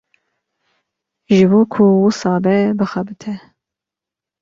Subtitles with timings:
[1.33, 3.31] Ji bo ku wisa be bixebite.